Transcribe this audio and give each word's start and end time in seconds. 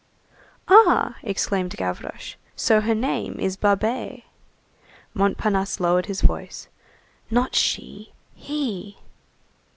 "Ah!" 0.67 1.17
exclaimed 1.21 1.77
Gavroche, 1.77 2.33
"so 2.55 2.81
her 2.81 2.95
name 2.95 3.39
is 3.39 3.55
Babet." 3.55 4.23
Montparnasse 5.13 5.79
lowered 5.79 6.07
his 6.07 6.21
voice:— 6.21 6.67
"Not 7.29 7.53
she, 7.53 8.11
he." 8.33 8.97